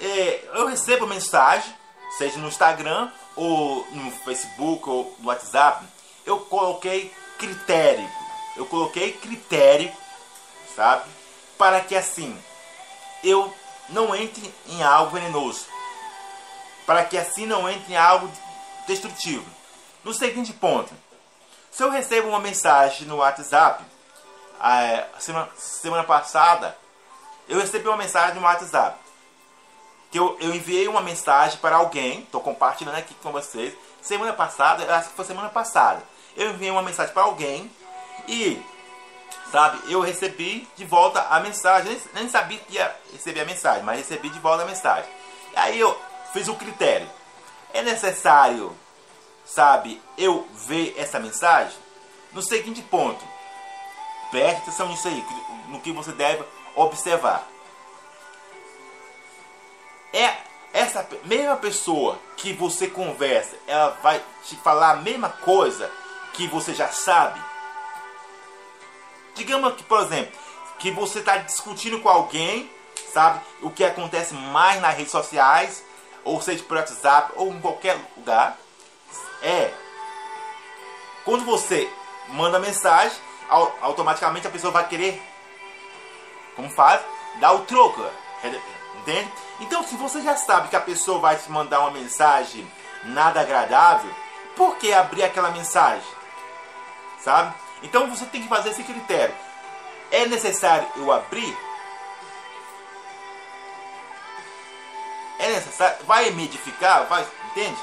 é, 0.00 0.48
eu 0.54 0.66
recebo 0.66 1.06
mensagem, 1.06 1.72
seja 2.18 2.38
no 2.38 2.48
Instagram, 2.48 3.10
ou 3.34 3.86
no 3.92 4.10
Facebook, 4.10 4.88
ou 4.88 5.14
no 5.18 5.28
WhatsApp, 5.28 5.84
eu 6.24 6.40
coloquei 6.40 7.12
critério. 7.38 8.08
Eu 8.56 8.66
coloquei 8.66 9.12
critério, 9.12 9.92
sabe? 10.74 11.04
Para 11.58 11.80
que 11.80 11.94
assim 11.94 12.36
eu 13.22 13.52
não 13.88 14.14
entre 14.14 14.52
em 14.68 14.82
algo 14.82 15.12
venenoso. 15.12 15.66
Para 16.86 17.04
que 17.04 17.18
assim 17.18 17.46
não 17.46 17.68
entre 17.68 17.92
em 17.92 17.96
algo 17.96 18.30
destrutivo. 18.86 19.44
No 20.04 20.14
seguinte 20.14 20.52
ponto, 20.52 20.92
se 21.70 21.82
eu 21.82 21.90
recebo 21.90 22.28
uma 22.28 22.40
mensagem 22.40 23.06
no 23.06 23.16
WhatsApp, 23.16 23.84
a 24.60 25.04
semana, 25.18 25.48
semana 25.56 26.04
passada, 26.04 26.76
eu 27.48 27.60
recebi 27.60 27.86
uma 27.86 27.96
mensagem 27.96 28.34
no 28.34 28.42
WhatsApp. 28.42 28.98
Que 30.10 30.18
eu, 30.18 30.36
eu 30.40 30.54
enviei 30.54 30.88
uma 30.88 31.00
mensagem 31.00 31.58
para 31.58 31.76
alguém, 31.76 32.20
estou 32.20 32.40
compartilhando 32.40 32.96
aqui 32.96 33.14
com 33.22 33.32
vocês. 33.32 33.74
Semana 34.00 34.32
passada, 34.32 34.94
acho 34.96 35.10
que 35.10 35.16
foi 35.16 35.24
semana 35.24 35.48
passada. 35.48 36.02
Eu 36.36 36.50
enviei 36.50 36.70
uma 36.70 36.82
mensagem 36.82 37.12
para 37.12 37.24
alguém 37.24 37.70
e, 38.28 38.62
sabe, 39.50 39.80
eu 39.90 40.00
recebi 40.00 40.68
de 40.76 40.84
volta 40.84 41.20
a 41.28 41.40
mensagem. 41.40 41.90
Nem, 41.90 42.22
nem 42.22 42.28
sabia 42.28 42.58
que 42.58 42.74
ia 42.74 42.94
receber 43.12 43.40
a 43.40 43.44
mensagem, 43.44 43.82
mas 43.82 43.98
recebi 43.98 44.30
de 44.30 44.38
volta 44.38 44.62
a 44.62 44.66
mensagem. 44.66 45.10
Aí 45.54 45.78
eu 45.78 45.98
fiz 46.32 46.48
o 46.48 46.54
critério. 46.54 47.08
É 47.72 47.82
necessário, 47.82 48.76
sabe, 49.44 50.00
eu 50.16 50.46
ver 50.66 50.94
essa 50.96 51.18
mensagem? 51.18 51.76
No 52.32 52.42
seguinte 52.42 52.82
ponto 52.82 53.35
Preste 54.30 54.62
atenção 54.62 54.88
nisso 54.88 55.08
aí, 55.08 55.24
no 55.68 55.80
que 55.80 55.92
você 55.92 56.12
deve 56.12 56.44
observar. 56.74 57.46
É, 60.12 60.36
essa 60.72 61.06
mesma 61.24 61.56
pessoa 61.56 62.18
que 62.36 62.52
você 62.52 62.88
conversa, 62.88 63.56
ela 63.66 63.90
vai 64.02 64.22
te 64.44 64.56
falar 64.56 64.90
a 64.90 64.96
mesma 64.96 65.28
coisa 65.28 65.90
que 66.32 66.46
você 66.46 66.74
já 66.74 66.88
sabe. 66.88 67.40
Digamos 69.34 69.74
que, 69.74 69.82
por 69.82 70.00
exemplo, 70.00 70.38
que 70.78 70.90
você 70.90 71.20
está 71.20 71.38
discutindo 71.38 72.00
com 72.00 72.08
alguém, 72.08 72.70
sabe? 73.12 73.40
O 73.62 73.70
que 73.70 73.84
acontece 73.84 74.34
mais 74.34 74.80
nas 74.80 74.94
redes 74.96 75.12
sociais, 75.12 75.84
ou 76.24 76.40
seja 76.40 76.62
por 76.64 76.76
WhatsApp, 76.76 77.32
ou 77.36 77.52
em 77.52 77.60
qualquer 77.60 77.98
lugar, 78.16 78.58
é 79.42 79.72
quando 81.24 81.44
você 81.44 81.90
manda 82.28 82.58
mensagem, 82.58 83.18
automaticamente 83.48 84.46
a 84.46 84.50
pessoa 84.50 84.72
vai 84.72 84.86
querer, 84.88 85.22
como 86.54 86.70
faz, 86.70 87.00
dar 87.40 87.52
o 87.52 87.60
troco, 87.60 88.04
entende? 89.00 89.32
Então, 89.60 89.82
se 89.82 89.96
você 89.96 90.20
já 90.20 90.36
sabe 90.36 90.68
que 90.68 90.76
a 90.76 90.80
pessoa 90.80 91.18
vai 91.18 91.36
te 91.36 91.50
mandar 91.50 91.80
uma 91.80 91.90
mensagem 91.90 92.70
nada 93.04 93.40
agradável, 93.40 94.10
por 94.56 94.76
que 94.76 94.92
abrir 94.92 95.22
aquela 95.22 95.50
mensagem? 95.50 96.08
Sabe? 97.18 97.54
Então 97.82 98.08
você 98.08 98.24
tem 98.26 98.42
que 98.42 98.48
fazer 98.48 98.70
esse 98.70 98.82
critério. 98.82 99.34
É 100.10 100.26
necessário 100.26 100.88
eu 100.96 101.12
abrir? 101.12 101.56
É 105.38 105.48
necessário? 105.48 106.04
Vai 106.06 106.30
me 106.30 106.44
edificar? 106.44 107.06
Vai, 107.06 107.26
entende? 107.50 107.78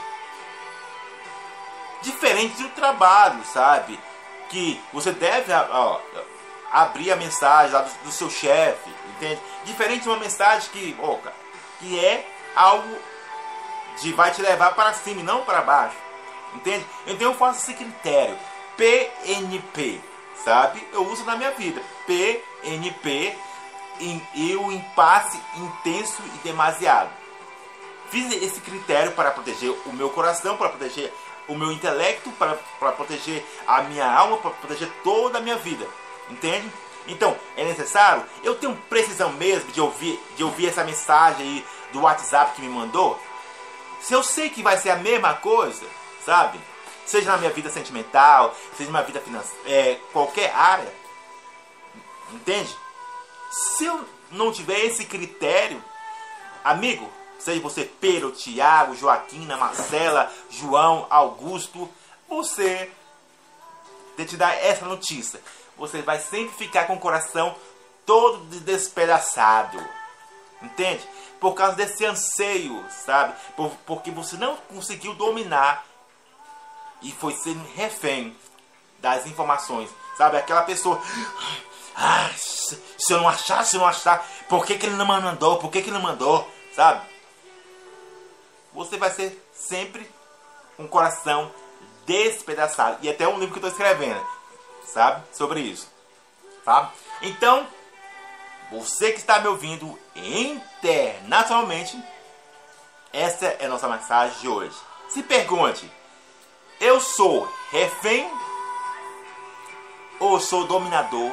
Diferente 2.01 2.61
do 2.61 2.69
trabalho, 2.69 3.43
sabe? 3.45 3.99
Que 4.53 4.79
você 4.93 5.11
deve 5.11 5.51
ó, 5.51 5.99
abrir 6.71 7.11
a 7.11 7.15
mensagem 7.15 7.75
do, 8.03 8.11
seu 8.11 8.29
chefe, 8.29 8.87
entende? 9.15 9.41
Diferente 9.65 10.03
de 10.03 10.09
uma 10.09 10.19
mensagem 10.19 10.69
que, 10.71 10.95
ó, 11.01 11.17
que 11.79 11.99
é 11.99 12.23
algo 12.55 12.95
de 13.99 14.13
vai 14.13 14.29
te 14.29 14.43
levar 14.43 14.75
para 14.75 14.93
cima 14.93 15.21
e 15.21 15.23
não 15.23 15.43
para 15.43 15.61
baixo, 15.61 15.97
entende? 16.53 16.85
Então 17.07 17.31
eu 17.31 17.35
faço 17.35 17.61
esse 17.61 17.73
critério. 17.73 18.37
PNP, 18.77 19.99
sabe? 20.45 20.87
Eu 20.93 21.03
uso 21.07 21.25
na 21.25 21.35
minha 21.35 21.51
vida. 21.51 21.81
PNP 22.05 23.35
e 24.35 24.55
o 24.55 24.71
impasse 24.71 25.39
intenso 25.57 26.21
e 26.35 26.37
demasiado. 26.43 27.09
Fiz 28.11 28.31
esse 28.31 28.61
critério 28.61 29.13
para 29.13 29.31
proteger 29.31 29.71
o 29.87 29.93
meu 29.93 30.11
coração, 30.11 30.57
para 30.57 30.69
proteger 30.69 31.11
o 31.47 31.55
meu 31.55 31.71
intelecto, 31.71 32.31
para, 32.31 32.55
proteger 32.91 33.45
a 33.67 33.81
minha 33.83 34.09
alma, 34.09 34.37
para 34.37 34.51
proteger 34.51 34.89
toda 35.03 35.37
a 35.37 35.41
minha 35.41 35.57
vida. 35.57 35.85
Entende? 36.29 36.71
Então, 37.07 37.37
é 37.57 37.65
necessário? 37.65 38.23
Eu 38.43 38.55
tenho 38.55 38.75
precisão 38.89 39.31
mesmo 39.33 39.71
de 39.71 39.81
ouvir, 39.81 40.19
de 40.35 40.43
ouvir 40.43 40.67
essa 40.67 40.83
mensagem 40.83 41.45
aí 41.45 41.65
do 41.91 42.01
WhatsApp 42.01 42.55
que 42.55 42.61
me 42.61 42.69
mandou? 42.69 43.19
Se 44.01 44.13
eu 44.13 44.23
sei 44.23 44.49
que 44.49 44.63
vai 44.63 44.77
ser 44.77 44.89
a 44.89 44.95
mesma 44.95 45.33
coisa, 45.33 45.85
sabe? 46.25 46.59
Seja 47.05 47.31
na 47.31 47.37
minha 47.37 47.51
vida 47.51 47.69
sentimental, 47.69 48.55
seja 48.75 48.89
na 48.89 48.99
minha 48.99 49.05
vida 49.05 49.19
financeira, 49.19 49.69
é, 49.69 49.99
qualquer 50.11 50.53
área. 50.53 50.93
Entende? 52.31 52.75
Se 53.51 53.85
eu 53.85 54.03
não 54.31 54.51
tiver 54.51 54.79
esse 54.79 55.05
critério, 55.05 55.83
amigo, 56.63 57.09
seja 57.43 57.61
você 57.61 57.83
Pedro, 57.83 58.31
Tiago, 58.31 58.95
Joaquina, 58.95 59.57
Marcela, 59.57 60.31
João, 60.49 61.05
Augusto, 61.09 61.89
você 62.27 62.89
de 64.17 64.25
te 64.25 64.37
dar 64.37 64.53
essa 64.53 64.85
notícia. 64.85 65.41
Você 65.77 66.01
vai 66.01 66.19
sempre 66.19 66.55
ficar 66.55 66.85
com 66.85 66.95
o 66.95 66.99
coração 66.99 67.55
todo 68.05 68.37
despedaçado. 68.59 69.77
Entende? 70.61 71.03
Por 71.39 71.53
causa 71.53 71.75
desse 71.75 72.05
anseio, 72.05 72.83
sabe? 73.05 73.33
Por, 73.55 73.71
porque 73.85 74.11
você 74.11 74.37
não 74.37 74.55
conseguiu 74.55 75.13
dominar 75.13 75.85
e 77.01 77.11
foi 77.11 77.33
sendo 77.33 77.65
refém 77.75 78.35
das 78.99 79.25
informações. 79.25 79.89
Sabe? 80.17 80.37
Aquela 80.37 80.61
pessoa. 80.61 81.01
Ah, 81.95 82.29
se 82.35 83.11
eu 83.11 83.17
não 83.17 83.27
achar, 83.27 83.65
se 83.65 83.75
eu 83.75 83.81
não 83.81 83.87
achar, 83.87 84.25
por 84.47 84.65
que, 84.65 84.77
que 84.77 84.85
ele 84.85 84.95
não 84.95 85.05
mandou? 85.05 85.57
Por 85.57 85.69
que, 85.69 85.81
que 85.81 85.89
ele 85.89 85.97
não 85.97 86.01
mandou? 86.01 86.49
Sabe? 86.75 87.12
Você 88.73 88.97
vai 88.97 89.11
ser 89.11 89.39
sempre 89.53 90.09
um 90.77 90.87
coração 90.87 91.51
despedaçado. 92.05 92.97
E 93.01 93.09
até 93.09 93.27
um 93.27 93.39
livro 93.39 93.53
que 93.53 93.63
eu 93.63 93.67
estou 93.67 93.69
escrevendo, 93.69 94.25
sabe? 94.85 95.23
Sobre 95.31 95.61
isso. 95.61 95.91
Tá? 96.65 96.91
Então, 97.21 97.67
você 98.71 99.11
que 99.11 99.19
está 99.19 99.39
me 99.39 99.47
ouvindo 99.47 99.99
internacionalmente, 100.15 102.01
essa 103.11 103.45
é 103.45 103.65
a 103.65 103.69
nossa 103.69 103.87
mensagem 103.87 104.39
de 104.39 104.47
hoje. 104.47 104.75
Se 105.09 105.21
pergunte, 105.21 105.89
eu 106.79 106.99
sou 106.99 107.47
refém 107.71 108.29
ou 110.19 110.39
sou 110.39 110.65
dominador 110.65 111.31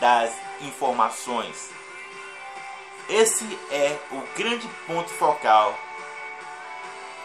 das 0.00 0.32
informações? 0.60 1.70
Esse 3.08 3.44
é 3.70 3.98
o 4.12 4.20
grande 4.36 4.68
ponto 4.86 5.10
focal 5.10 5.74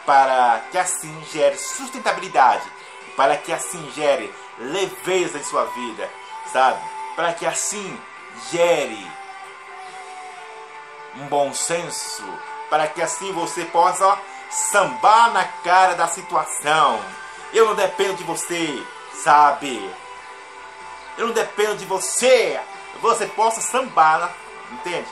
para 0.06 0.62
que 0.72 0.78
assim 0.78 1.24
gere 1.32 1.58
sustentabilidade, 1.58 2.64
para 3.16 3.38
que 3.38 3.52
assim 3.52 3.92
gere 3.92 4.34
leveza 4.58 5.38
em 5.38 5.44
sua 5.44 5.66
vida, 5.66 6.10
sabe? 6.52 6.80
Para 7.16 7.34
que 7.34 7.46
assim 7.46 8.00
gere 8.52 9.12
um 11.16 11.28
bom 11.28 11.54
senso, 11.54 12.24
para 12.70 12.88
que 12.88 13.02
assim 13.02 13.32
você 13.32 13.66
possa 13.66 14.18
sambar 14.50 15.32
na 15.32 15.46
cara 15.46 15.96
da 15.96 16.08
situação 16.08 17.00
eu 17.54 17.68
não 17.68 17.76
dependo 17.76 18.16
de 18.16 18.24
você, 18.24 18.84
sabe? 19.14 19.94
Eu 21.18 21.28
não 21.28 21.34
dependo 21.34 21.78
de 21.78 21.86
você. 21.86 22.60
Você 23.00 23.28
possa 23.28 23.62
sambar, 23.62 24.34
entende? 24.72 25.08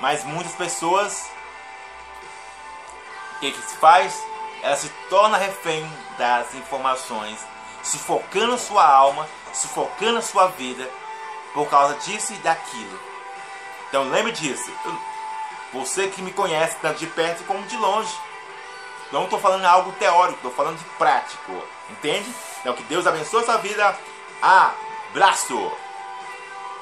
Mas 0.00 0.24
muitas 0.24 0.54
pessoas, 0.54 1.30
o 3.36 3.40
que, 3.40 3.52
que 3.52 3.62
se 3.62 3.76
faz? 3.76 4.24
Ela 4.62 4.76
se 4.76 4.88
torna 5.10 5.36
refém 5.36 5.86
das 6.18 6.54
informações, 6.54 7.38
sufocando 7.82 8.58
sua 8.58 8.84
alma, 8.84 9.28
sufocando 9.52 10.22
sua 10.22 10.48
vida 10.48 10.88
por 11.52 11.68
causa 11.68 11.94
disso 11.96 12.32
e 12.32 12.36
daquilo. 12.38 12.98
Então 13.88 14.08
lembre 14.08 14.32
disso. 14.32 14.70
Você 15.72 16.08
que 16.08 16.22
me 16.22 16.32
conhece 16.32 16.76
tanto 16.80 16.98
de 16.98 17.06
perto 17.06 17.44
como 17.44 17.66
de 17.66 17.76
longe. 17.76 18.14
Não 19.12 19.24
estou 19.24 19.38
falando 19.38 19.64
algo 19.64 19.92
teórico, 19.92 20.38
estou 20.38 20.52
falando 20.52 20.78
de 20.78 20.84
prático. 20.96 21.62
Entende? 21.90 22.34
Então 22.60 22.74
que 22.74 22.82
Deus 22.84 23.06
abençoe 23.06 23.42
a 23.42 23.44
sua 23.44 23.56
vida. 23.58 23.96
Abraço! 24.42 25.85